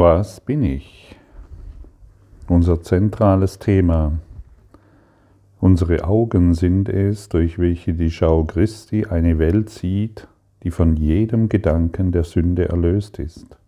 Was 0.00 0.38
bin 0.40 0.62
ich? 0.62 1.16
Unser 2.46 2.82
zentrales 2.82 3.58
Thema. 3.58 4.12
Unsere 5.58 6.04
Augen 6.04 6.54
sind 6.54 6.88
es, 6.88 7.28
durch 7.28 7.58
welche 7.58 7.94
die 7.94 8.12
Schau 8.12 8.44
Christi 8.44 9.06
eine 9.06 9.40
Welt 9.40 9.70
sieht, 9.70 10.28
die 10.62 10.70
von 10.70 10.94
jedem 10.94 11.48
Gedanken 11.48 12.12
der 12.12 12.22
Sünde 12.22 12.68
erlöst 12.68 13.18
ist. 13.18 13.58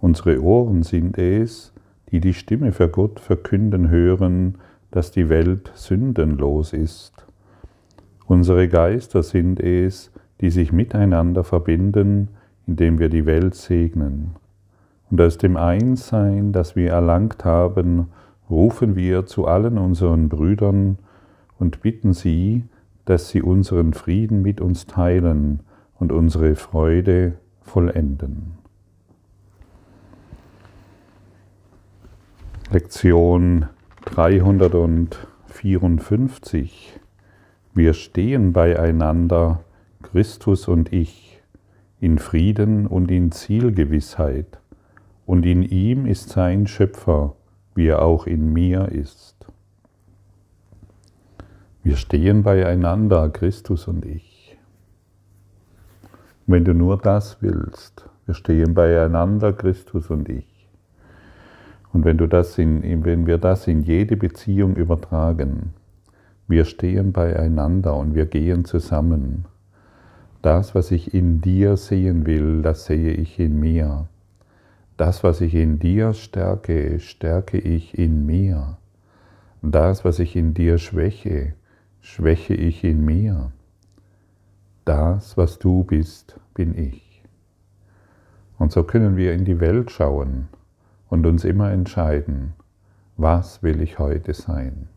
Unsere 0.00 0.42
Ohren 0.42 0.82
sind 0.82 1.18
es, 1.18 1.74
die 2.10 2.20
die 2.20 2.32
Stimme 2.32 2.72
für 2.72 2.88
Gott 2.88 3.20
verkünden 3.20 3.90
hören, 3.90 4.56
dass 4.90 5.10
die 5.10 5.28
Welt 5.28 5.70
sündenlos 5.74 6.72
ist. 6.72 7.26
Unsere 8.24 8.66
Geister 8.66 9.22
sind 9.22 9.60
es, 9.60 10.10
die 10.40 10.48
sich 10.48 10.72
miteinander 10.72 11.44
verbinden, 11.44 12.28
indem 12.66 12.98
wir 12.98 13.10
die 13.10 13.26
Welt 13.26 13.54
segnen. 13.56 14.34
Und 15.10 15.20
aus 15.20 15.38
dem 15.38 15.56
Einssein, 15.56 16.52
das 16.52 16.76
wir 16.76 16.90
erlangt 16.90 17.44
haben, 17.44 18.08
rufen 18.50 18.96
wir 18.96 19.26
zu 19.26 19.46
allen 19.46 19.78
unseren 19.78 20.28
Brüdern 20.28 20.98
und 21.58 21.80
bitten 21.82 22.12
sie, 22.12 22.64
dass 23.04 23.30
sie 23.30 23.42
unseren 23.42 23.94
Frieden 23.94 24.42
mit 24.42 24.60
uns 24.60 24.86
teilen 24.86 25.60
und 25.98 26.12
unsere 26.12 26.54
Freude 26.56 27.34
vollenden. 27.62 28.58
Lektion 32.70 33.66
354 34.04 37.00
Wir 37.72 37.94
stehen 37.94 38.52
beieinander, 38.52 39.60
Christus 40.02 40.68
und 40.68 40.92
ich, 40.92 41.40
in 41.98 42.18
Frieden 42.18 42.86
und 42.86 43.10
in 43.10 43.32
Zielgewissheit 43.32 44.60
und 45.28 45.44
in 45.44 45.62
ihm 45.62 46.06
ist 46.06 46.30
sein 46.30 46.66
Schöpfer, 46.66 47.34
wie 47.74 47.88
er 47.88 48.00
auch 48.00 48.26
in 48.26 48.50
mir 48.50 48.88
ist. 48.88 49.36
Wir 51.82 51.96
stehen 51.96 52.42
beieinander, 52.42 53.28
Christus 53.28 53.88
und 53.88 54.06
ich. 54.06 54.56
Wenn 56.46 56.64
du 56.64 56.72
nur 56.72 56.96
das 56.96 57.42
willst, 57.42 58.08
wir 58.24 58.34
stehen 58.34 58.72
beieinander, 58.72 59.52
Christus 59.52 60.08
und 60.08 60.30
ich. 60.30 60.66
Und 61.92 62.06
wenn, 62.06 62.16
du 62.16 62.26
das 62.26 62.56
in, 62.56 63.04
wenn 63.04 63.26
wir 63.26 63.36
das 63.36 63.66
in 63.66 63.82
jede 63.82 64.16
Beziehung 64.16 64.76
übertragen, 64.76 65.74
wir 66.46 66.64
stehen 66.64 67.12
beieinander 67.12 67.94
und 67.94 68.14
wir 68.14 68.24
gehen 68.24 68.64
zusammen. 68.64 69.44
Das, 70.40 70.74
was 70.74 70.90
ich 70.90 71.12
in 71.12 71.42
dir 71.42 71.76
sehen 71.76 72.24
will, 72.24 72.62
das 72.62 72.86
sehe 72.86 73.12
ich 73.12 73.38
in 73.38 73.60
mir. 73.60 74.08
Das, 74.98 75.22
was 75.22 75.40
ich 75.40 75.54
in 75.54 75.78
dir 75.78 76.12
stärke, 76.12 76.98
stärke 76.98 77.56
ich 77.56 77.96
in 77.96 78.26
mir. 78.26 78.78
Das, 79.62 80.04
was 80.04 80.18
ich 80.18 80.34
in 80.34 80.54
dir 80.54 80.78
schwäche, 80.78 81.54
schwäche 82.00 82.54
ich 82.54 82.82
in 82.82 83.04
mir. 83.04 83.52
Das, 84.84 85.36
was 85.36 85.60
du 85.60 85.84
bist, 85.84 86.40
bin 86.52 86.76
ich. 86.76 87.22
Und 88.58 88.72
so 88.72 88.82
können 88.82 89.16
wir 89.16 89.34
in 89.34 89.44
die 89.44 89.60
Welt 89.60 89.92
schauen 89.92 90.48
und 91.08 91.26
uns 91.26 91.44
immer 91.44 91.70
entscheiden, 91.70 92.54
was 93.16 93.62
will 93.62 93.80
ich 93.80 94.00
heute 94.00 94.34
sein. 94.34 94.88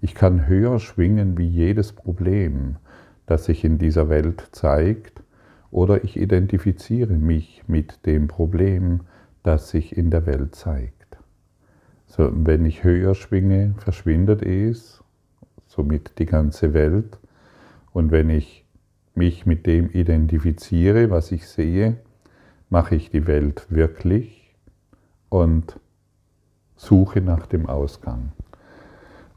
Ich 0.00 0.16
kann 0.16 0.48
höher 0.48 0.80
schwingen 0.80 1.38
wie 1.38 1.46
jedes 1.46 1.92
Problem, 1.92 2.78
das 3.26 3.44
sich 3.44 3.62
in 3.64 3.78
dieser 3.78 4.08
Welt 4.08 4.48
zeigt, 4.50 5.22
oder 5.70 6.02
ich 6.02 6.16
identifiziere 6.16 7.12
mich 7.12 7.62
mit 7.68 8.04
dem 8.06 8.26
Problem, 8.26 9.02
das 9.42 9.70
sich 9.70 9.96
in 9.96 10.10
der 10.10 10.26
Welt 10.26 10.54
zeigt. 10.54 11.18
So, 12.06 12.28
wenn 12.32 12.64
ich 12.64 12.84
höher 12.84 13.14
schwinge, 13.14 13.74
verschwindet 13.78 14.42
es, 14.42 15.02
somit 15.66 16.18
die 16.18 16.26
ganze 16.26 16.74
Welt. 16.74 17.18
Und 17.92 18.10
wenn 18.10 18.30
ich 18.30 18.64
mich 19.14 19.46
mit 19.46 19.66
dem 19.66 19.90
identifiziere, 19.90 21.10
was 21.10 21.32
ich 21.32 21.46
sehe, 21.48 21.96
mache 22.68 22.94
ich 22.94 23.10
die 23.10 23.26
Welt 23.26 23.66
wirklich 23.70 24.54
und 25.28 25.78
suche 26.76 27.20
nach 27.20 27.46
dem 27.46 27.66
Ausgang. 27.66 28.32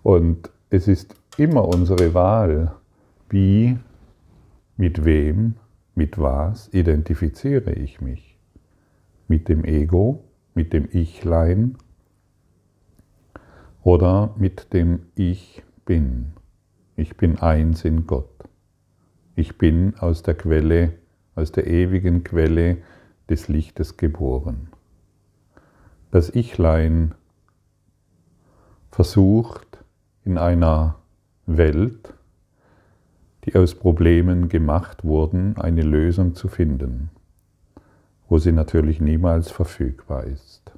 Und 0.01 0.49
es 0.69 0.87
ist 0.87 1.15
immer 1.37 1.67
unsere 1.67 2.13
Wahl, 2.13 2.73
wie, 3.29 3.77
mit 4.77 5.05
wem, 5.05 5.55
mit 5.95 6.17
was 6.17 6.73
identifiziere 6.73 7.71
ich 7.73 8.01
mich 8.01 8.32
mit 9.33 9.49
dem 9.49 9.65
Ego, 9.65 10.23
mit 10.53 10.73
dem 10.73 10.87
Ichlein 10.91 11.75
oder 13.81 14.35
mit 14.37 14.73
dem 14.73 15.07
Ich 15.15 15.63
bin. 15.85 16.33
Ich 16.95 17.17
bin 17.17 17.39
eins 17.39 17.83
in 17.83 18.05
Gott. 18.05 18.29
Ich 19.35 19.57
bin 19.57 19.95
aus 19.97 20.21
der 20.21 20.35
Quelle, 20.35 20.93
aus 21.33 21.51
der 21.51 21.65
ewigen 21.65 22.23
Quelle 22.23 22.77
des 23.27 23.47
Lichtes 23.47 23.97
geboren. 23.97 24.67
Das 26.11 26.35
Ichlein 26.35 27.15
versucht 28.91 29.83
in 30.25 30.37
einer 30.37 30.99
Welt, 31.47 32.13
die 33.45 33.55
aus 33.55 33.73
Problemen 33.73 34.47
gemacht 34.47 35.03
wurden, 35.03 35.57
eine 35.57 35.81
Lösung 35.81 36.35
zu 36.35 36.47
finden 36.47 37.09
wo 38.29 38.37
sie 38.37 38.51
natürlich 38.51 39.01
niemals 39.01 39.51
verfügbar 39.51 40.23
ist. 40.23 40.71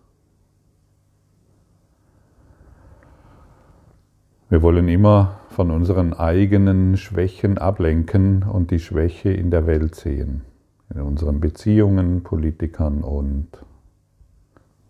Wir 4.48 4.62
wollen 4.62 4.88
immer 4.88 5.40
von 5.50 5.72
unseren 5.72 6.14
eigenen 6.14 6.98
Schwächen 6.98 7.58
ablenken 7.58 8.44
und 8.44 8.72
die 8.72 8.80
Schwäche 8.80 9.32
in 9.32 9.50
der 9.50 9.66
Welt 9.66 9.96
sehen, 9.96 10.42
in 10.94 11.02
unseren 11.02 11.40
Beziehungen, 11.40 12.24
Politikern 12.24 13.02
und 13.02 13.48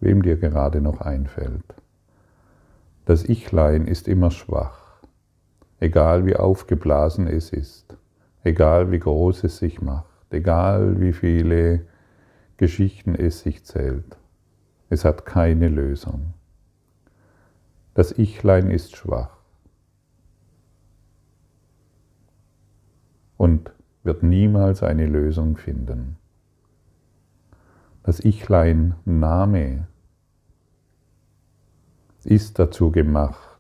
wem 0.02 0.24
dir 0.24 0.38
gerade 0.38 0.82
noch 0.82 1.02
einfällt. 1.02 1.64
Das 3.06 3.24
Ichlein 3.28 3.88
ist 3.88 4.08
immer 4.08 4.30
schwach, 4.30 5.02
egal 5.80 6.26
wie 6.26 6.36
aufgeblasen 6.36 7.28
es 7.28 7.52
ist, 7.52 7.96
egal 8.44 8.92
wie 8.92 9.00
groß 9.00 9.46
es 9.46 9.58
sich 9.58 9.82
macht, 9.82 10.32
egal 10.32 11.00
wie 11.00 11.14
viele 11.14 11.86
Geschichten 12.58 13.16
es 13.16 13.42
sich 13.42 13.66
zählt. 13.66 14.18
Es 14.90 15.04
hat 15.04 15.26
keine 15.26 15.68
Lösung. 15.68 16.34
Das 17.94 18.18
Ichlein 18.18 18.70
ist 18.70 18.96
schwach 18.96 19.38
und 23.38 23.72
wird 24.04 24.24
niemals 24.24 24.84
eine 24.84 25.06
Lösung 25.08 25.58
finden. 25.58 26.18
Das 28.04 28.20
Ichlein 28.24 28.96
Name 29.06 29.88
ist 32.24 32.60
dazu 32.60 32.92
gemacht, 32.92 33.60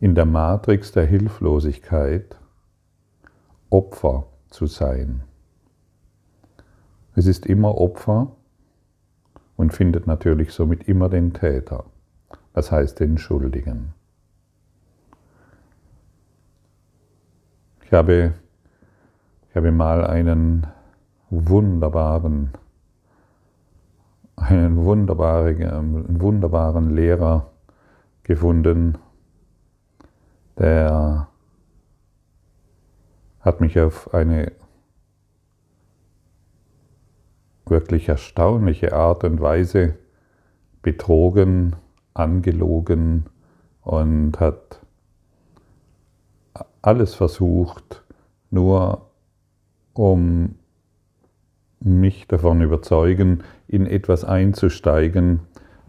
in 0.00 0.14
der 0.14 0.26
Matrix 0.26 0.92
der 0.92 1.06
Hilflosigkeit 1.06 2.36
Opfer 3.70 4.26
zu 4.50 4.66
sein. 4.66 5.22
Es 7.16 7.26
ist 7.26 7.46
immer 7.46 7.76
Opfer 7.78 8.32
und 9.56 9.72
findet 9.72 10.06
natürlich 10.06 10.52
somit 10.52 10.88
immer 10.88 11.08
den 11.08 11.32
Täter, 11.32 11.84
das 12.52 12.72
heißt 12.72 12.98
den 12.98 13.18
Schuldigen. 13.18 13.94
Ich 17.84 17.92
habe, 17.92 18.34
ich 19.48 19.56
habe 19.56 19.70
mal 19.70 20.04
einen 20.04 20.66
wunderbaren, 21.30 22.50
einen 24.34 24.84
wunderbaren, 24.84 25.62
einen 25.62 26.20
wunderbaren 26.20 26.96
Lehrer 26.96 27.52
gefunden, 28.24 28.98
der 30.58 31.28
hat 33.40 33.60
mich 33.60 33.78
auf 33.78 34.12
eine 34.12 34.50
wirklich 37.66 38.08
erstaunliche 38.08 38.92
Art 38.92 39.24
und 39.24 39.40
Weise 39.40 39.94
betrogen, 40.82 41.76
angelogen 42.12 43.26
und 43.82 44.38
hat 44.38 44.80
alles 46.82 47.14
versucht, 47.14 48.02
nur 48.50 49.10
um 49.94 50.56
mich 51.80 52.26
davon 52.28 52.60
überzeugen, 52.60 53.42
in 53.68 53.86
etwas 53.86 54.24
einzusteigen, 54.24 55.40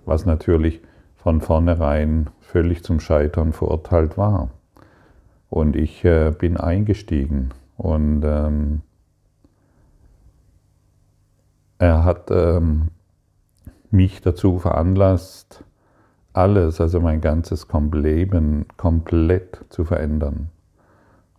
was 0.06 0.26
natürlich 0.26 0.82
von 1.16 1.42
vornherein 1.42 2.30
völlig 2.40 2.84
zum 2.84 3.00
Scheitern 3.00 3.54
verurteilt 3.54 4.18
war. 4.18 4.50
Und 5.50 5.76
ich 5.76 6.04
äh, 6.06 6.32
bin 6.38 6.58
eingestiegen 6.58 7.54
und 7.78 8.24
ähm, 8.26 8.82
er 11.78 12.04
hat 12.04 12.32
ähm, 12.32 12.90
mich 13.92 14.22
dazu 14.22 14.60
veranlasst, 14.60 15.64
alles, 16.34 16.82
also 16.82 17.00
mein 17.00 17.22
ganzes 17.22 17.68
Leben 17.94 18.66
komplett 18.78 19.62
zu 19.70 19.86
verändern. 19.86 20.50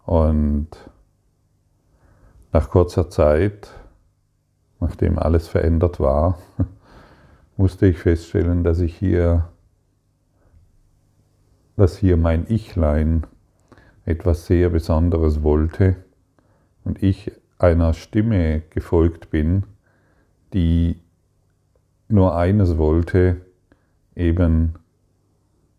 Und 0.04 0.68
nach 2.52 2.70
kurzer 2.70 3.10
Zeit, 3.10 3.68
nachdem 4.80 5.18
alles 5.18 5.48
verändert 5.48 6.00
war, 6.00 6.38
musste 7.56 7.86
ich 7.86 7.98
feststellen, 7.98 8.64
dass 8.64 8.80
ich 8.80 8.96
hier, 8.96 9.48
dass 11.76 11.98
hier 11.98 12.16
mein 12.16 12.46
Ichlein 12.48 13.26
etwas 14.06 14.46
sehr 14.46 14.70
Besonderes 14.70 15.42
wollte 15.42 15.96
und 16.84 17.02
ich 17.02 17.32
einer 17.58 17.92
Stimme 17.92 18.62
gefolgt 18.70 19.30
bin, 19.30 19.64
die 20.56 20.98
nur 22.08 22.34
eines 22.34 22.78
wollte, 22.78 23.42
eben 24.14 24.76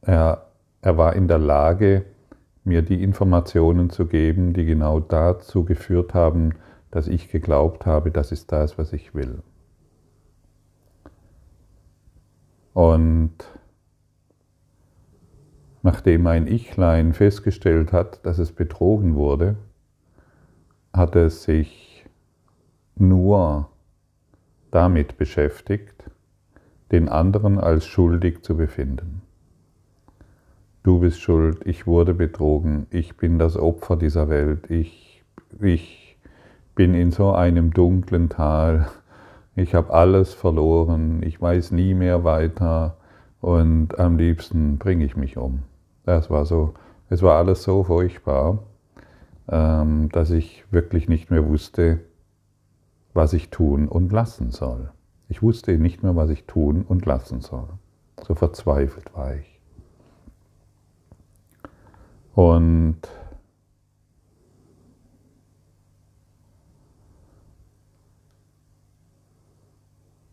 er, 0.02 0.52
er 0.82 0.98
war 0.98 1.16
in 1.16 1.28
der 1.28 1.40
Lage, 1.40 2.06
mir 2.64 2.84
die 2.84 3.02
Informationen 3.02 3.90
zu 3.90 4.06
geben, 4.06 4.54
die 4.54 4.66
genau 4.66 5.00
dazu 5.00 5.66
geführt 5.66 6.14
haben, 6.14 6.54
dass 6.92 7.08
ich 7.08 7.30
geglaubt 7.30 7.88
habe, 7.88 8.12
das 8.12 8.32
ist 8.32 8.52
das, 8.52 8.78
was 8.78 8.94
ich 8.94 9.16
will. 9.16 9.42
Und 12.74 13.34
nachdem 15.82 16.22
mein 16.22 16.46
Ichlein 16.46 17.14
festgestellt 17.14 17.92
hat, 17.94 18.24
dass 18.28 18.38
es 18.38 18.52
betrogen 18.52 19.16
wurde, 19.16 19.56
hat 20.94 21.16
es 21.16 21.42
sich 21.42 22.06
nur 22.96 23.72
damit 24.72 25.18
beschäftigt, 25.18 26.10
den 26.92 27.10
anderen 27.10 27.60
als 27.60 27.86
schuldig 27.86 28.44
zu 28.44 28.56
befinden. 28.58 29.22
Du 30.84 31.00
bist 31.00 31.20
schuld, 31.20 31.66
ich 31.66 31.86
wurde 31.86 32.14
betrogen, 32.14 32.88
ich 32.92 33.18
bin 33.18 33.40
das 33.40 33.58
Opfer 33.58 33.98
dieser 33.98 34.30
Welt, 34.30 34.72
ich, 34.72 35.24
ich 35.60 36.18
bin 36.76 36.94
in 36.94 37.12
so 37.12 37.34
einem 37.34 37.74
dunklen 37.74 38.30
Tal, 38.30 38.88
ich 39.56 39.76
habe 39.76 39.92
alles 39.92 40.34
verloren, 40.34 41.22
ich 41.24 41.42
weiß 41.42 41.72
nie 41.72 41.94
mehr 41.94 42.24
weiter 42.24 42.98
und 43.42 44.00
am 44.00 44.18
liebsten 44.18 44.78
bringe 44.78 45.04
ich 45.04 45.18
mich 45.18 45.36
um. 45.38 45.64
Das 46.06 46.30
war 46.30 46.46
so, 46.46 46.74
es 47.10 47.22
war 47.22 47.38
alles 47.38 47.64
so 47.64 47.84
furchtbar, 47.84 48.60
ähm, 49.50 50.10
dass 50.12 50.30
ich 50.32 50.64
wirklich 50.72 51.10
nicht 51.10 51.32
mehr 51.32 51.46
wusste, 51.48 52.00
was 53.18 53.34
ich 53.34 53.50
tun 53.50 53.88
und 53.88 54.12
lassen 54.12 54.52
soll. 54.52 54.92
Ich 55.28 55.42
wusste 55.42 55.78
nicht 55.80 56.04
mehr, 56.04 56.16
was 56.16 56.30
ich 56.30 56.46
tun 56.46 56.86
und 56.88 57.06
lassen 57.08 57.42
soll. 57.42 57.68
So 58.22 58.36
verzweifelt 58.36 59.14
war 59.16 59.36
ich. 59.36 59.60
Und 62.36 63.00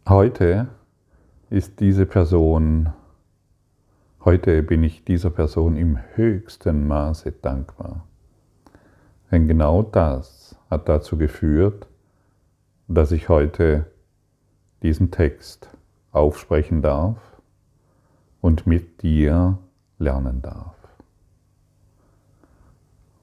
heute 0.07 0.69
ist 1.49 1.81
diese 1.81 2.05
Person, 2.05 2.93
heute 4.27 4.63
bin 4.63 4.83
ich 4.83 5.07
dieser 5.07 5.31
Person 5.31 5.79
im 5.79 5.99
höchsten 6.17 6.87
Maße 6.87 7.33
dankbar. 7.33 8.07
Denn 9.31 9.49
genau 9.49 9.83
das 9.83 10.55
hat 10.69 10.87
dazu 10.91 11.17
geführt, 11.17 11.89
dass 12.89 13.13
ich 13.13 13.29
heute 13.29 13.87
diesen 14.83 15.11
Text 15.11 15.71
aufsprechen 16.13 16.83
darf 16.83 17.19
und 18.41 18.67
mit 18.67 19.03
dir 19.03 19.59
lernen 19.99 20.43
darf. 20.43 20.75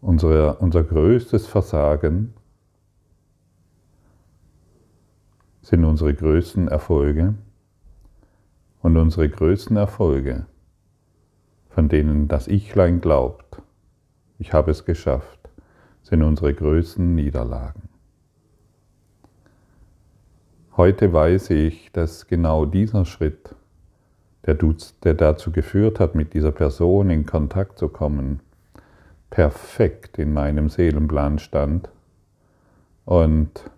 Unsere, 0.02 0.56
unser 0.56 0.84
größtes 0.84 1.46
Versagen 1.46 2.34
sind 5.62 5.86
unsere 5.86 6.14
größten 6.14 6.68
Erfolge 6.68 7.36
und 8.82 8.98
unsere 8.98 9.30
größten 9.30 9.78
Erfolge, 9.78 10.48
von 11.70 11.88
denen 11.88 12.28
das 12.28 12.48
Ichlein 12.48 13.00
glaubt, 13.00 13.62
ich 14.40 14.54
habe 14.54 14.72
es 14.72 14.86
geschafft, 14.86 15.52
sind 16.02 16.24
unsere 16.24 16.52
größten 16.52 17.14
Niederlagen. 17.14 17.91
Heute 20.78 21.12
weiß 21.12 21.50
ich, 21.50 21.92
dass 21.92 22.28
genau 22.28 22.66
dieser 22.66 23.04
Schritt, 23.04 23.56
der, 24.46 24.58
der 25.04 25.14
dazu 25.16 25.52
geführt 25.52 26.00
hat, 26.00 26.16
mit 26.16 26.34
dieser 26.34 26.54
Person 26.54 27.10
in 27.10 27.26
Kontakt 27.26 27.78
zu 27.78 27.90
kommen, 27.90 28.40
perfekt 29.30 30.18
in 30.18 30.32
meinem 30.32 30.70
Seelenplan 30.70 31.40
stand 31.40 31.90
und 33.04 33.70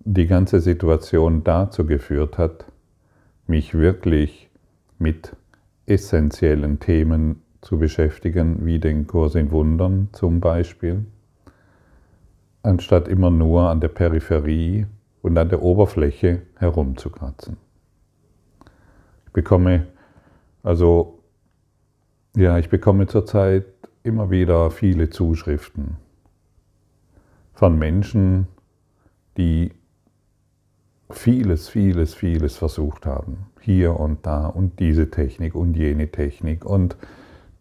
die 0.00 0.26
ganze 0.26 0.60
Situation 0.60 1.44
dazu 1.44 1.84
geführt 1.84 2.38
hat, 2.38 2.64
mich 3.46 3.74
wirklich 3.74 4.48
mit 4.98 5.36
essentiellen 5.84 6.80
Themen 6.80 7.42
zu 7.60 7.78
beschäftigen, 7.78 8.64
wie 8.64 8.78
den 8.78 9.06
Kurs 9.06 9.34
in 9.34 9.50
Wundern 9.50 10.08
zum 10.12 10.40
Beispiel, 10.40 11.04
anstatt 12.62 13.08
immer 13.08 13.30
nur 13.30 13.68
an 13.68 13.80
der 13.80 13.88
Peripherie 13.88 14.86
und 15.22 15.36
an 15.36 15.48
der 15.48 15.62
Oberfläche 15.62 16.42
herumzukratzen. 16.56 17.56
Ich 19.26 19.32
bekomme 19.32 19.86
also, 20.62 21.20
ja, 22.36 22.58
ich 22.58 22.68
bekomme 22.68 23.06
zurzeit 23.06 23.64
immer 24.02 24.30
wieder 24.30 24.70
viele 24.70 25.10
Zuschriften 25.10 25.96
von 27.54 27.78
Menschen, 27.78 28.48
die 29.36 29.72
vieles, 31.10 31.68
vieles, 31.68 32.14
vieles 32.14 32.56
versucht 32.56 33.06
haben. 33.06 33.46
Hier 33.60 33.98
und 33.98 34.26
da 34.26 34.46
und 34.46 34.78
diese 34.78 35.10
Technik 35.10 35.54
und 35.54 35.74
jene 35.74 36.10
Technik 36.10 36.64
und 36.64 36.96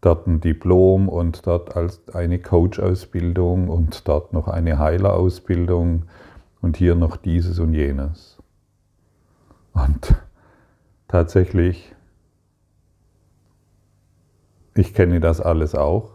dort 0.01 0.27
ein 0.27 0.41
Diplom 0.41 1.09
und 1.09 1.47
dort 1.47 1.75
als 1.75 2.01
eine 2.13 2.39
Coach-Ausbildung 2.39 3.69
und 3.69 4.07
dort 4.07 4.33
noch 4.33 4.47
eine 4.47 4.79
Heilerausbildung 4.79 6.03
und 6.61 6.77
hier 6.77 6.95
noch 6.95 7.17
dieses 7.17 7.59
und 7.59 7.73
jenes. 7.73 8.37
Und 9.73 10.15
tatsächlich, 11.07 11.95
ich 14.75 14.93
kenne 14.93 15.19
das 15.19 15.41
alles 15.41 15.75
auch 15.75 16.11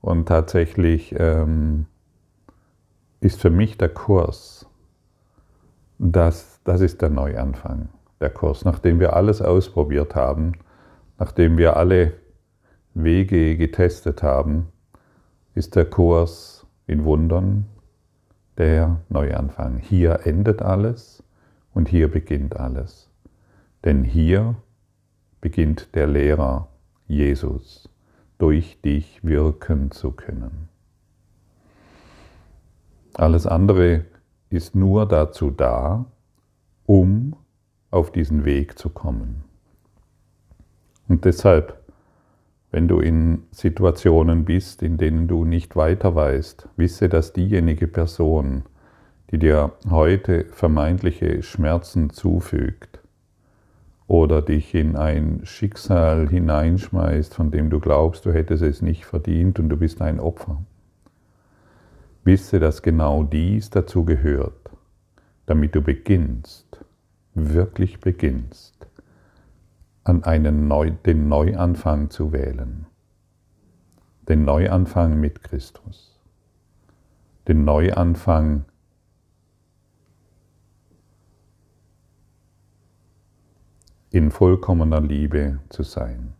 und 0.00 0.26
tatsächlich 0.26 1.14
ähm, 1.18 1.86
ist 3.20 3.40
für 3.40 3.50
mich 3.50 3.78
der 3.78 3.88
Kurs, 3.88 4.66
das, 5.98 6.60
das 6.64 6.80
ist 6.80 7.02
der 7.02 7.10
Neuanfang, 7.10 7.88
der 8.20 8.30
Kurs, 8.30 8.64
nachdem 8.64 8.98
wir 8.98 9.14
alles 9.14 9.40
ausprobiert 9.40 10.14
haben, 10.14 10.54
nachdem 11.18 11.56
wir 11.56 11.76
alle 11.76 12.14
Wege 12.94 13.56
getestet 13.56 14.22
haben, 14.22 14.68
ist 15.54 15.76
der 15.76 15.84
Kurs 15.84 16.66
in 16.86 17.04
Wundern 17.04 17.66
der 18.58 19.00
Neuanfang. 19.08 19.78
Hier 19.78 20.26
endet 20.26 20.62
alles 20.62 21.22
und 21.74 21.88
hier 21.88 22.10
beginnt 22.10 22.56
alles. 22.56 23.10
Denn 23.84 24.04
hier 24.04 24.54
beginnt 25.40 25.94
der 25.94 26.06
Lehrer 26.06 26.68
Jesus, 27.06 27.88
durch 28.38 28.80
dich 28.80 29.24
wirken 29.24 29.90
zu 29.90 30.12
können. 30.12 30.68
Alles 33.14 33.46
andere 33.46 34.06
ist 34.50 34.74
nur 34.74 35.06
dazu 35.06 35.50
da, 35.50 36.06
um 36.86 37.36
auf 37.90 38.10
diesen 38.10 38.44
Weg 38.44 38.78
zu 38.78 38.88
kommen. 38.88 39.44
Und 41.08 41.24
deshalb 41.24 41.81
wenn 42.72 42.88
du 42.88 43.00
in 43.00 43.44
Situationen 43.50 44.46
bist, 44.46 44.82
in 44.82 44.96
denen 44.96 45.28
du 45.28 45.44
nicht 45.44 45.76
weiter 45.76 46.14
weißt, 46.14 46.68
wisse, 46.76 47.10
dass 47.10 47.34
diejenige 47.34 47.86
Person, 47.86 48.62
die 49.30 49.38
dir 49.38 49.72
heute 49.90 50.46
vermeintliche 50.46 51.42
Schmerzen 51.42 52.10
zufügt 52.10 53.00
oder 54.06 54.40
dich 54.40 54.74
in 54.74 54.96
ein 54.96 55.42
Schicksal 55.44 56.28
hineinschmeißt, 56.28 57.34
von 57.34 57.50
dem 57.50 57.68
du 57.68 57.78
glaubst, 57.78 58.24
du 58.24 58.32
hättest 58.32 58.62
es 58.62 58.80
nicht 58.80 59.04
verdient 59.04 59.58
und 59.58 59.68
du 59.68 59.76
bist 59.76 60.00
ein 60.00 60.18
Opfer. 60.18 60.62
Wisse, 62.24 62.58
dass 62.58 62.82
genau 62.82 63.22
dies 63.22 63.68
dazu 63.68 64.04
gehört, 64.04 64.70
damit 65.44 65.74
du 65.74 65.82
beginnst, 65.82 66.84
wirklich 67.34 68.00
beginnst, 68.00 68.86
an 70.04 70.24
einen 70.24 70.68
Neu, 70.68 70.90
den 70.90 71.28
Neuanfang 71.28 72.10
zu 72.10 72.32
wählen. 72.32 72.86
Den 74.28 74.44
Neuanfang 74.44 75.20
mit 75.20 75.42
Christus. 75.42 76.18
Den 77.48 77.64
Neuanfang 77.64 78.64
in 84.10 84.30
vollkommener 84.30 85.00
Liebe 85.00 85.58
zu 85.70 85.82
sein. 85.82 86.34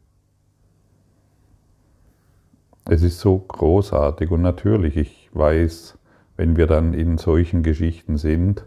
Es 2.85 3.02
ist 3.02 3.21
so 3.21 3.38
großartig 3.38 4.31
und 4.31 4.42
natürlich, 4.42 4.97
ich 4.97 5.31
weiß, 5.33 5.97
wenn 6.37 6.57
wir 6.57 6.66
dann 6.66 6.95
in 6.95 7.16
solchen 7.16 7.62
Geschichten 7.62 8.19
sind, 8.19 8.66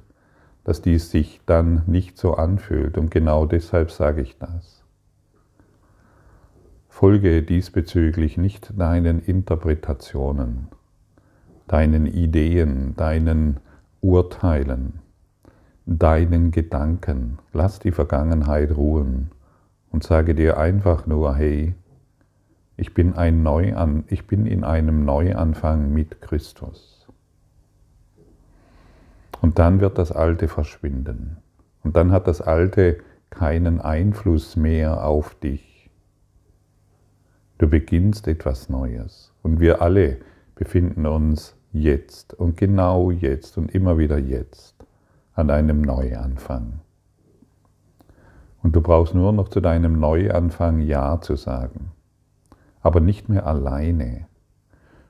dass 0.63 0.81
dies 0.81 1.11
sich 1.11 1.41
dann 1.45 1.83
nicht 1.85 2.17
so 2.17 2.35
anfühlt. 2.35 2.97
Und 2.97 3.11
genau 3.11 3.45
deshalb 3.45 3.91
sage 3.91 4.21
ich 4.21 4.37
das. 4.37 4.84
Folge 6.95 7.43
diesbezüglich 7.43 8.37
nicht 8.37 8.71
deinen 8.79 9.19
Interpretationen, 9.19 10.69
deinen 11.67 12.05
Ideen, 12.05 12.95
deinen 12.95 13.59
Urteilen, 13.99 15.01
deinen 15.85 16.51
Gedanken. 16.51 17.39
Lass 17.51 17.79
die 17.79 17.91
Vergangenheit 17.91 18.77
ruhen 18.77 19.31
und 19.91 20.05
sage 20.05 20.35
dir 20.35 20.57
einfach 20.57 21.05
nur, 21.05 21.35
hey, 21.35 21.75
ich 22.77 22.93
bin, 22.93 23.13
ein 23.13 23.43
Neuan, 23.43 24.05
ich 24.07 24.25
bin 24.25 24.45
in 24.45 24.63
einem 24.63 25.03
Neuanfang 25.03 25.91
mit 25.91 26.21
Christus. 26.21 27.09
Und 29.41 29.59
dann 29.59 29.81
wird 29.81 29.97
das 29.97 30.13
Alte 30.13 30.47
verschwinden. 30.47 31.35
Und 31.83 31.97
dann 31.97 32.13
hat 32.13 32.25
das 32.25 32.39
Alte 32.39 32.99
keinen 33.31 33.81
Einfluss 33.81 34.55
mehr 34.55 35.03
auf 35.03 35.35
dich. 35.35 35.74
Du 37.57 37.67
beginnst 37.67 38.27
etwas 38.27 38.69
Neues. 38.69 39.33
Und 39.41 39.59
wir 39.59 39.81
alle 39.81 40.17
befinden 40.55 41.05
uns 41.05 41.55
jetzt 41.71 42.33
und 42.33 42.57
genau 42.57 43.11
jetzt 43.11 43.57
und 43.57 43.73
immer 43.73 43.97
wieder 43.97 44.17
jetzt 44.17 44.75
an 45.33 45.49
einem 45.49 45.81
Neuanfang. 45.81 46.79
Und 48.63 48.75
du 48.75 48.81
brauchst 48.81 49.13
nur 49.13 49.31
noch 49.31 49.49
zu 49.49 49.61
deinem 49.61 49.99
Neuanfang 49.99 50.81
Ja 50.81 51.19
zu 51.21 51.35
sagen 51.35 51.91
aber 52.85 52.99
nicht 52.99 53.29
mehr 53.29 53.47
alleine. 53.47 54.27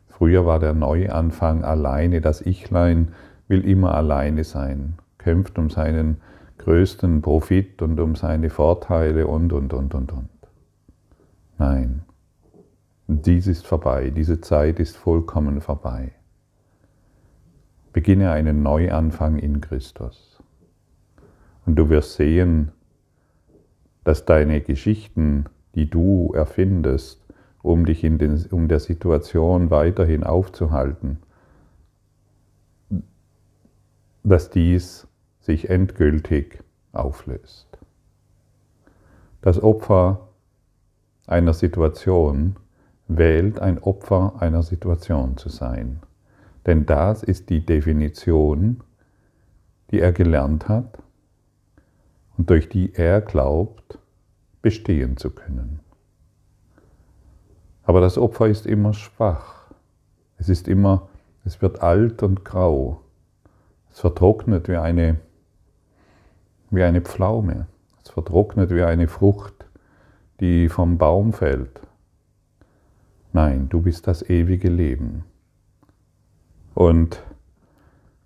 Früher 0.07 0.45
war 0.45 0.59
der 0.59 0.73
Neuanfang 0.73 1.65
alleine, 1.65 2.21
das 2.21 2.39
Ichlein 2.39 3.09
will 3.49 3.67
immer 3.67 3.93
alleine 3.93 4.45
sein, 4.45 4.93
kämpft 5.17 5.59
um 5.59 5.69
seinen 5.69 6.21
größten 6.59 7.21
Profit 7.21 7.81
und 7.81 7.99
um 7.99 8.15
seine 8.15 8.49
Vorteile 8.49 9.27
und, 9.27 9.51
und, 9.51 9.73
und, 9.73 9.93
und, 9.93 10.13
und. 10.13 10.29
Dies 13.25 13.47
ist 13.47 13.65
vorbei, 13.65 14.11
diese 14.11 14.39
Zeit 14.39 14.79
ist 14.79 14.95
vollkommen 14.95 15.59
vorbei. 15.59 16.11
Beginne 17.91 18.31
einen 18.31 18.61
Neuanfang 18.61 19.39
in 19.39 19.61
Christus. 19.61 20.43
Und 21.65 21.75
du 21.75 21.89
wirst 21.89 22.13
sehen, 22.13 22.71
dass 24.03 24.25
deine 24.25 24.61
Geschichten, 24.61 25.45
die 25.73 25.89
du 25.89 26.33
erfindest, 26.35 27.25
um 27.63 27.87
dich 27.87 28.03
in 28.03 28.19
den, 28.19 28.45
um 28.51 28.67
der 28.67 28.79
Situation 28.79 29.71
weiterhin 29.71 30.23
aufzuhalten, 30.23 31.17
dass 34.23 34.51
dies 34.51 35.07
sich 35.39 35.69
endgültig 35.69 36.63
auflöst. 36.91 37.79
Das 39.41 39.61
Opfer 39.61 40.27
einer 41.25 41.53
Situation 41.53 42.55
wählt 43.07 43.59
ein 43.59 43.79
Opfer 43.79 44.33
einer 44.39 44.63
Situation 44.63 45.37
zu 45.37 45.49
sein. 45.49 45.99
Denn 46.65 46.85
das 46.85 47.23
ist 47.23 47.49
die 47.49 47.65
Definition, 47.65 48.81
die 49.91 49.99
er 49.99 50.11
gelernt 50.11 50.67
hat 50.67 50.97
und 52.37 52.49
durch 52.49 52.69
die 52.69 52.93
er 52.95 53.21
glaubt, 53.21 53.99
bestehen 54.61 55.17
zu 55.17 55.29
können. 55.29 55.79
Aber 57.83 58.01
das 58.01 58.17
Opfer 58.17 58.47
ist 58.47 58.65
immer 58.65 58.93
schwach. 58.93 59.71
Es 60.37 60.49
ist 60.49 60.67
immer, 60.67 61.07
es 61.45 61.61
wird 61.61 61.83
alt 61.83 62.23
und 62.23 62.43
grau. 62.43 63.01
Es 63.91 63.99
vertrocknet 63.99 64.67
wie 64.67 64.77
eine, 64.77 65.19
wie 66.71 66.83
eine 66.83 67.01
Pflaume. 67.01 67.67
Es 68.03 68.09
vertrocknet 68.09 68.71
wie 68.71 68.83
eine 68.83 69.07
Frucht, 69.07 69.53
die 70.39 70.67
vom 70.67 70.97
Baum 70.97 71.31
fällt. 71.31 71.84
Nein, 73.35 73.67
du 73.67 73.81
bist 73.81 74.07
das 74.07 74.29
ewige 74.29 74.69
Leben. 74.69 75.25
Und 76.73 77.21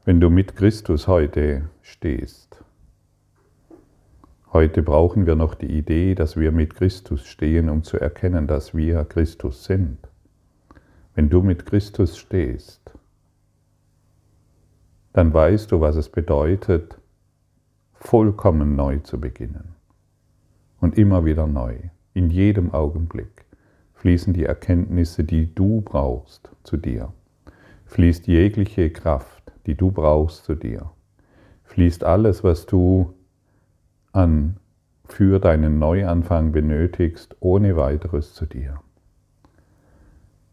wenn 0.05 0.19
du 0.19 0.29
mit 0.29 0.55
Christus 0.55 1.07
heute 1.07 1.67
stehst, 1.81 2.63
Heute 4.53 4.83
brauchen 4.83 5.25
wir 5.25 5.35
noch 5.35 5.55
die 5.55 5.77
Idee, 5.77 6.13
dass 6.13 6.35
wir 6.37 6.51
mit 6.51 6.75
Christus 6.75 7.25
stehen, 7.25 7.69
um 7.69 7.83
zu 7.83 7.99
erkennen, 7.99 8.45
dass 8.45 8.75
wir 8.75 9.03
Christus 9.05 9.63
sind. 9.63 9.97
Wenn 11.15 11.29
du 11.29 11.41
mit 11.41 11.65
Christus 11.65 12.17
stehst, 12.17 12.93
dann 15.13 15.33
weißt 15.33 15.71
du, 15.71 15.81
was 15.81 15.95
es 15.95 16.09
bedeutet, 16.09 16.99
vollkommen 17.93 18.75
neu 18.75 18.97
zu 18.99 19.19
beginnen. 19.19 19.75
Und 20.79 20.97
immer 20.97 21.25
wieder 21.25 21.47
neu, 21.47 21.75
in 22.13 22.29
jedem 22.29 22.73
Augenblick, 22.73 23.45
fließen 23.99 24.33
die 24.33 24.45
Erkenntnisse, 24.45 25.25
die 25.25 25.53
du 25.53 25.81
brauchst, 25.81 26.49
zu 26.63 26.77
dir. 26.77 27.11
Fließt 27.85 28.27
jegliche 28.27 28.91
Kraft, 28.91 29.51
die 29.65 29.75
du 29.75 29.91
brauchst, 29.91 30.45
zu 30.45 30.55
dir. 30.55 30.91
Fließt 31.65 32.05
alles, 32.05 32.41
was 32.41 32.65
du 32.65 33.13
an 34.13 34.55
für 35.05 35.39
deinen 35.39 35.79
Neuanfang 35.79 36.53
benötigst, 36.53 37.35
ohne 37.41 37.75
weiteres 37.75 38.33
zu 38.33 38.45
dir. 38.45 38.79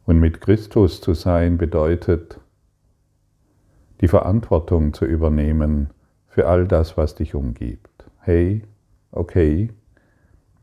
Und 0.07 0.19
mit 0.19 0.41
Christus 0.41 1.01
zu 1.01 1.15
sein 1.15 1.57
bedeutet, 1.57 2.41
die 4.01 4.09
Verantwortung 4.09 4.93
zu 4.93 5.05
übernehmen 5.05 5.91
für 6.27 6.49
all 6.49 6.67
das, 6.67 6.97
was 6.97 7.15
dich 7.15 7.37
umgibt. 7.37 8.11
Hey, 8.19 8.63
okay, 9.13 9.71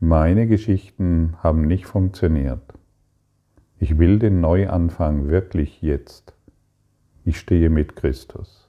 meine 0.04 0.46
Geschichten 0.46 1.34
haben 1.42 1.66
nicht 1.66 1.86
funktioniert. 1.86 2.60
Ich 3.78 3.98
will 3.98 4.18
den 4.18 4.40
Neuanfang 4.40 5.28
wirklich 5.28 5.80
jetzt. 5.80 6.34
Ich 7.24 7.38
stehe 7.38 7.70
mit 7.70 7.96
Christus. 7.96 8.68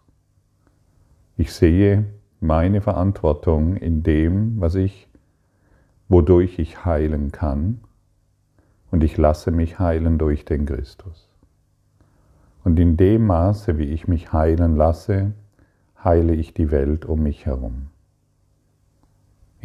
Ich 1.36 1.51
sehe, 1.51 2.06
meine 2.39 2.80
Verantwortung 2.80 3.75
in 3.75 4.01
dem, 4.01 4.62
was 4.62 4.75
ich, 4.75 5.10
wodurch 6.08 6.58
ich 6.58 6.86
heilen 6.86 7.34
kann. 7.34 7.82
Und 8.89 9.04
ich 9.04 9.18
lasse 9.18 9.51
mich 9.51 9.77
heilen 9.77 10.18
durch 10.18 10.46
den 10.46 10.65
Christus. 10.65 11.30
Und 12.63 12.80
in 12.80 12.96
dem 12.96 13.27
Maße, 13.27 13.77
wie 13.77 13.89
ich 13.92 14.08
mich 14.08 14.32
heilen 14.32 14.77
lasse, 14.77 15.34
heile 16.01 16.34
ich 16.34 16.54
die 16.54 16.72
Welt 16.72 17.04
um 17.04 17.24
mich 17.24 17.46
herum. 17.46 17.88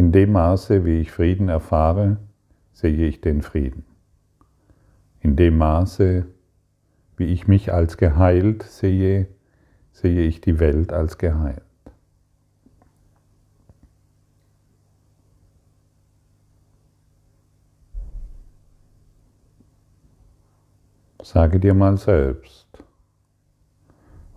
In 0.00 0.12
dem 0.12 0.33
Maße, 0.33 0.87
wie 0.87 1.02
ich 1.02 1.12
Frieden 1.12 1.50
erfahre, 1.50 2.16
sehe 2.73 3.07
ich 3.07 3.21
den 3.21 3.42
Frieden. 3.42 3.85
In 5.21 5.37
dem 5.37 5.59
Maße, 5.59 6.25
wie 7.19 7.25
ich 7.26 7.47
mich 7.47 7.71
als 7.71 7.99
geheilt 7.99 8.62
sehe, 8.62 9.26
sehe 9.92 10.23
ich 10.23 10.40
die 10.40 10.59
Welt 10.59 10.95
als 10.95 11.19
geheilt. 11.19 11.61
Sage 21.23 21.61
dir 21.61 21.75
mal 21.75 21.99
selbst. 21.99 22.66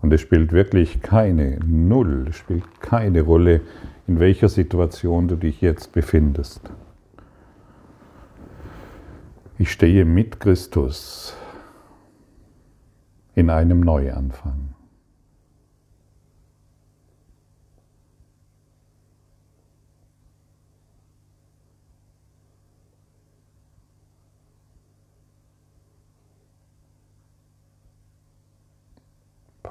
Und 0.02 0.12
es 0.12 0.20
spielt 0.20 0.52
wirklich 0.52 1.00
keine, 1.00 1.58
null, 1.64 2.34
spielt 2.34 2.82
keine 2.82 3.22
Rolle, 3.22 3.62
in 4.06 4.20
welcher 4.20 4.48
Situation 4.48 5.28
du 5.28 5.36
dich 5.36 5.60
jetzt 5.60 5.92
befindest. 5.92 6.60
Ich 9.58 9.70
stehe 9.70 10.04
mit 10.04 10.40
Christus 10.40 11.36
in 13.34 13.50
einem 13.50 13.80
Neuanfang. 13.80 14.74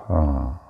Ah. 0.10 0.63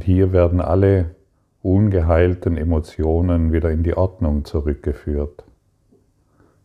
Und 0.00 0.04
hier 0.06 0.32
werden 0.32 0.62
alle 0.62 1.14
ungeheilten 1.60 2.56
Emotionen 2.56 3.52
wieder 3.52 3.70
in 3.70 3.82
die 3.82 3.94
Ordnung 3.94 4.46
zurückgeführt. 4.46 5.44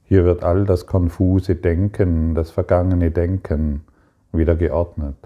Hier 0.03 0.23
wird 0.23 0.41
all 0.41 0.63
das 0.63 0.85
konfuse 0.85 1.57
Denken, 1.57 2.33
das 2.33 2.51
vergangene 2.51 3.11
Denken 3.11 3.81
wieder 4.31 4.55
geordnet. 4.55 5.17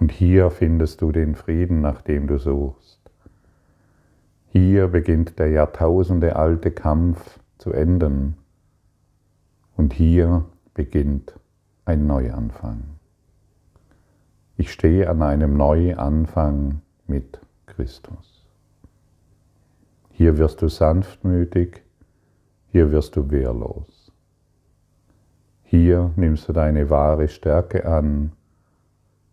Und 0.00 0.10
hier 0.10 0.48
findest 0.48 1.02
du 1.02 1.12
den 1.12 1.34
Frieden, 1.34 1.82
nach 1.82 2.00
dem 2.00 2.28
du 2.28 2.38
suchst. 2.38 2.98
Hier 4.46 4.88
beginnt 4.88 5.38
der 5.38 5.50
Jahrtausende 5.50 6.36
alte 6.36 6.70
Kampf 6.70 7.40
zu 7.58 7.74
enden. 7.74 8.38
Und 9.76 9.92
hier 9.92 10.46
beginnt 10.72 11.38
ein 11.84 12.06
Neuanfang. 12.06 12.84
Ich 14.56 14.72
stehe 14.72 15.10
an 15.10 15.20
einem 15.20 15.58
Neuanfang 15.58 16.80
mit 17.06 17.40
Christus. 17.66 18.46
Hier 20.10 20.38
wirst 20.38 20.62
du 20.62 20.68
sanftmütig, 20.68 21.82
hier 22.72 22.90
wirst 22.90 23.16
du 23.16 23.30
wehrlos. 23.30 24.12
Hier 25.64 26.12
nimmst 26.16 26.48
du 26.48 26.52
deine 26.52 26.90
wahre 26.90 27.28
Stärke 27.28 27.86
an 27.86 28.32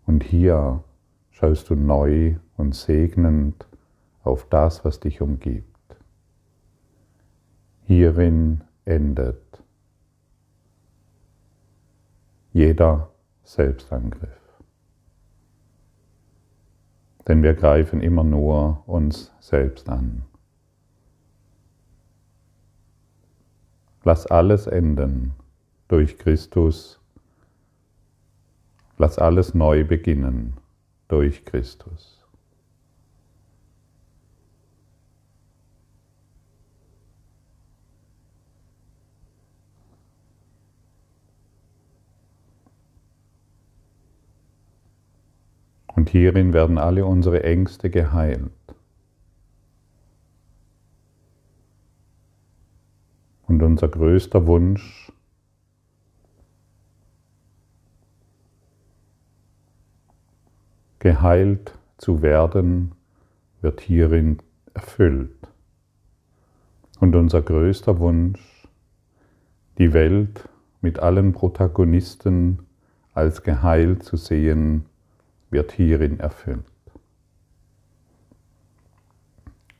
und 0.05 0.23
hier 0.23 0.83
schaust 1.31 1.69
du 1.69 1.75
neu 1.75 2.35
und 2.57 2.75
segnend 2.75 3.65
auf 4.23 4.47
das, 4.49 4.83
was 4.83 4.99
dich 4.99 5.21
umgibt. 5.21 5.67
Hierin 7.83 8.61
endet 8.85 9.63
jeder 12.51 13.09
Selbstangriff. 13.43 14.42
Denn 17.27 17.43
wir 17.43 17.53
greifen 17.53 18.01
immer 18.01 18.23
nur 18.23 18.83
uns 18.85 19.31
selbst 19.39 19.89
an. 19.89 20.23
Lass 24.03 24.27
alles 24.27 24.67
enden 24.67 25.33
durch 25.87 26.17
Christus. 26.17 26.99
Lass 28.97 29.17
alles 29.17 29.53
neu 29.53 29.85
beginnen 29.85 30.57
durch 31.07 31.45
Christus. 31.45 32.22
Und 46.03 46.09
hierin 46.09 46.51
werden 46.51 46.77
alle 46.77 47.05
unsere 47.05 47.43
Ängste 47.43 47.89
geheilt. 47.89 48.51
Und 53.47 53.63
unser 53.63 53.87
größter 53.87 54.45
Wunsch 54.45 55.13
geheilt 60.99 61.79
zu 61.97 62.21
werden, 62.21 62.91
wird 63.61 63.79
hierin 63.79 64.39
erfüllt. 64.73 65.47
Und 66.99 67.15
unser 67.15 67.41
größter 67.41 67.99
Wunsch, 67.99 68.67
die 69.77 69.93
Welt 69.93 70.49
mit 70.81 70.99
allen 70.99 71.31
Protagonisten 71.31 72.67
als 73.13 73.41
geheilt 73.43 74.03
zu 74.03 74.17
sehen, 74.17 74.83
wird 75.53 75.71
hierin 75.71 76.19
erfüllt. 76.19 76.65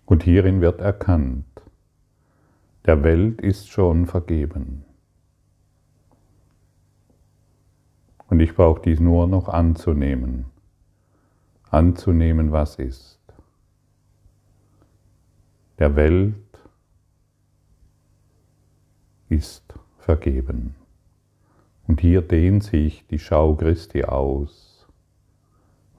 Und 0.06 0.24
hierin 0.24 0.62
wird 0.62 0.80
erkannt, 0.80 1.46
der 2.86 3.04
Welt 3.04 3.42
ist 3.42 3.70
schon 3.70 4.06
vergeben. 4.06 4.86
Und 8.28 8.40
ich 8.40 8.56
brauche 8.56 8.82
dies 8.82 9.00
nur 9.00 9.28
noch 9.28 9.48
anzunehmen. 9.50 10.46
Anzunehmen, 11.70 12.52
was 12.52 12.76
ist. 12.76 13.20
Der 15.80 15.96
Welt 15.96 16.36
ist 19.30 19.74
vergeben. 19.98 20.76
Und 21.88 22.02
hier 22.02 22.22
dehnt 22.22 22.64
sich 22.64 23.06
die 23.08 23.20
Schau 23.20 23.56
Christi 23.56 24.04
aus. 24.04 24.73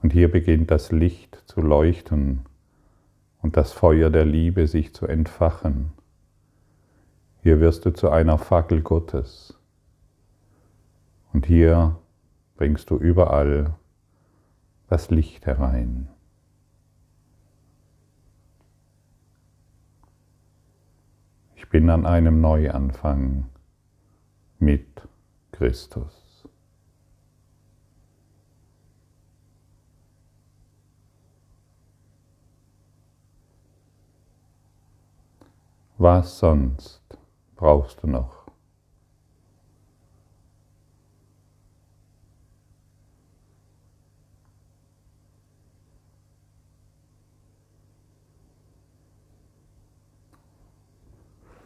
Und 0.05 0.13
hier 0.13 0.29
beginnt 0.29 0.69
das 0.69 0.91
Licht 0.91 1.41
zu 1.47 1.61
leuchten 1.61 2.45
und 3.41 3.57
das 3.57 3.71
Feuer 3.73 4.11
der 4.11 4.23
Liebe 4.23 4.67
sich 4.67 4.93
zu 4.93 5.07
entfachen. 5.07 5.93
Hier 7.41 7.59
wirst 7.59 7.87
du 7.87 7.91
zu 7.91 8.11
einer 8.11 8.37
Fackel 8.37 8.83
Gottes. 8.83 9.57
Und 11.33 11.47
hier 11.47 11.95
bringst 12.55 12.91
du 12.91 12.97
überall 12.97 13.73
das 14.89 15.09
Licht 15.09 15.47
herein. 15.47 16.07
Ich 21.55 21.67
bin 21.69 21.89
an 21.89 22.05
einem 22.05 22.41
Neuanfang 22.41 23.47
mit 24.59 24.85
Christus. 25.51 26.24
Was 35.97 36.39
sonst? 36.39 37.01
brauchst 37.55 38.03
du 38.03 38.07
noch? 38.07 38.43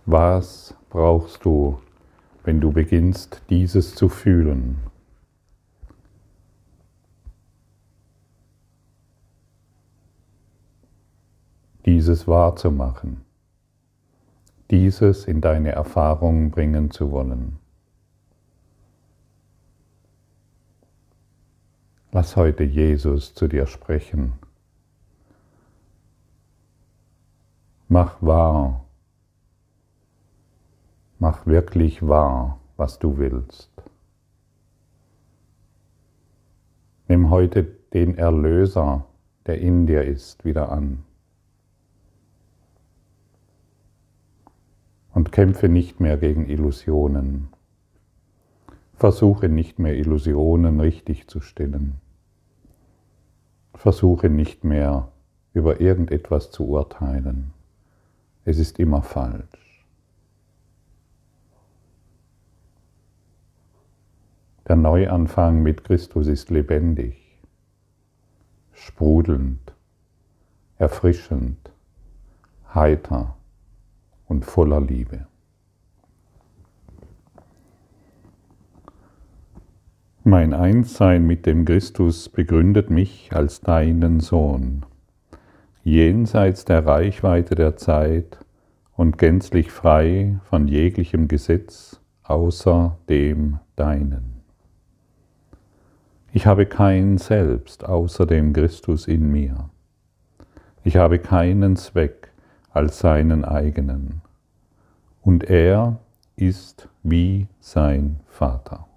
Was 0.06 0.76
brauchst 0.92 1.44
du, 1.44 1.82
wenn 2.44 2.62
du 2.62 2.72
beginnst, 2.72 3.42
dieses 3.50 3.96
zu 3.96 4.10
fühlen? 4.10 4.78
Dieses 11.84 12.28
wahrzumachen 12.28 13.29
dieses 14.72 15.26
in 15.26 15.42
deine 15.42 15.72
Erfahrung 15.72 16.52
bringen 16.52 16.92
zu 16.92 17.12
wollen. 17.12 17.58
Lass 22.12 22.36
heute 22.36 22.64
Jesus 22.64 23.34
zu 23.34 23.48
dir 23.48 23.68
sprechen. 23.68 24.34
Mach 27.88 28.22
wahr, 28.22 28.86
mach 31.18 31.46
wirklich 31.46 32.08
wahr, 32.08 32.60
was 32.78 33.00
du 33.00 33.18
willst. 33.18 33.72
Nimm 37.08 37.32
heute 37.32 37.64
den 37.64 38.18
Erlöser, 38.18 39.06
der 39.48 39.60
in 39.60 39.88
dir 39.88 40.04
ist, 40.04 40.46
wieder 40.46 40.72
an. 40.72 41.04
Und 45.14 45.32
kämpfe 45.32 45.70
nicht 45.70 46.00
mehr 46.00 46.18
gegen 46.18 46.48
Illusionen. 46.48 47.50
Versuche 48.94 49.50
nicht 49.50 49.80
mehr 49.80 49.96
Illusionen 49.96 50.80
richtig 50.80 51.28
zu 51.28 51.40
stellen. 51.40 51.96
Versuche 53.74 54.30
nicht 54.30 54.64
mehr 54.64 55.12
über 55.54 55.80
irgendetwas 55.80 56.52
zu 56.52 56.68
urteilen. 56.68 57.52
Es 58.46 58.60
ist 58.60 58.80
immer 58.80 59.02
falsch. 59.02 59.86
Der 64.68 64.76
Neuanfang 64.76 65.64
mit 65.64 65.84
Christus 65.84 66.28
ist 66.28 66.52
lebendig, 66.52 67.40
sprudelnd, 68.74 69.74
erfrischend, 70.78 71.72
heiter 72.76 73.39
und 74.30 74.46
voller 74.46 74.80
Liebe. 74.80 75.28
Mein 80.24 80.54
Einssein 80.54 81.26
mit 81.26 81.46
dem 81.46 81.66
Christus 81.66 82.30
begründet 82.30 82.90
mich 82.90 83.32
als 83.34 83.62
deinen 83.62 84.20
Sohn, 84.20 84.86
jenseits 85.84 86.66
der 86.66 86.86
Reichweite 86.86 87.56
der 87.56 87.76
Zeit 87.76 88.38
und 88.96 89.18
gänzlich 89.18 89.72
frei 89.72 90.40
von 90.44 90.68
jeglichem 90.68 91.28
Gesetz 91.28 92.00
außer 92.24 92.98
dem 93.10 93.60
deinen. 93.76 94.42
Ich 96.32 96.46
habe 96.46 96.68
kein 96.68 97.18
Selbst 97.18 97.86
außer 97.86 98.28
dem 98.28 98.54
Christus 98.54 99.08
in 99.08 99.32
mir. 99.32 99.70
Ich 100.84 100.98
habe 100.98 101.18
keinen 101.18 101.76
Zweck 101.76 102.19
als 102.72 103.00
seinen 103.00 103.46
eigenen. 103.46 104.22
Und 105.22 105.44
er 105.44 106.00
ist 106.36 106.88
wie 107.04 107.48
sein 107.60 108.20
Vater. 108.28 108.88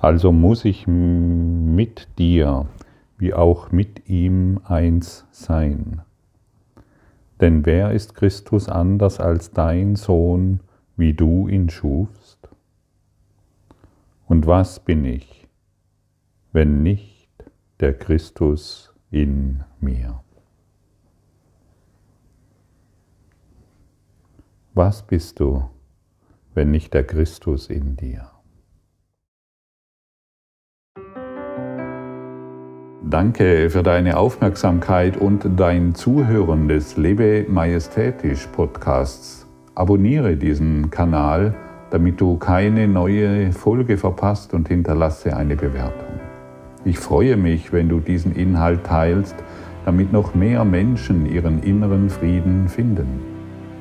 Also 0.00 0.32
muss 0.32 0.64
ich 0.64 0.86
mit 0.86 2.08
dir 2.18 2.66
wie 3.18 3.34
auch 3.34 3.72
mit 3.72 4.08
ihm 4.08 4.60
eins 4.64 5.26
sein. 5.32 6.02
Denn 7.40 7.66
wer 7.66 7.92
ist 7.92 8.14
Christus 8.14 8.68
anders 8.68 9.20
als 9.20 9.50
dein 9.50 9.96
Sohn, 9.96 10.60
wie 10.96 11.14
du 11.14 11.48
ihn 11.48 11.68
schufst? 11.68 12.48
Und 14.26 14.46
was 14.46 14.80
bin 14.80 15.04
ich, 15.04 15.48
wenn 16.52 16.82
nicht 16.82 17.28
der 17.80 17.94
Christus 17.94 18.92
in 19.10 19.64
mir? 19.80 20.20
Was 24.80 25.02
bist 25.02 25.40
du, 25.40 25.64
wenn 26.54 26.70
nicht 26.70 26.94
der 26.94 27.02
Christus 27.02 27.66
in 27.66 27.96
dir? 27.96 28.28
Danke 33.02 33.70
für 33.70 33.82
deine 33.82 34.16
Aufmerksamkeit 34.16 35.16
und 35.16 35.48
dein 35.56 35.96
Zuhören 35.96 36.68
des 36.68 36.96
Lebe 36.96 37.44
Majestätisch 37.48 38.46
Podcasts. 38.52 39.48
Abonniere 39.74 40.36
diesen 40.36 40.92
Kanal, 40.92 41.56
damit 41.90 42.20
du 42.20 42.36
keine 42.36 42.86
neue 42.86 43.50
Folge 43.50 43.96
verpasst 43.96 44.54
und 44.54 44.68
hinterlasse 44.68 45.36
eine 45.36 45.56
Bewertung. 45.56 46.20
Ich 46.84 47.00
freue 47.00 47.36
mich, 47.36 47.72
wenn 47.72 47.88
du 47.88 47.98
diesen 47.98 48.32
Inhalt 48.36 48.84
teilst, 48.84 49.34
damit 49.84 50.12
noch 50.12 50.36
mehr 50.36 50.64
Menschen 50.64 51.26
ihren 51.26 51.64
inneren 51.64 52.10
Frieden 52.10 52.68
finden. 52.68 53.27